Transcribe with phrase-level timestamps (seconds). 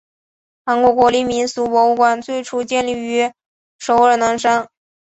[0.65, 3.31] 韩国国立民俗博物馆最初建于
[3.77, 4.67] 首尔南山。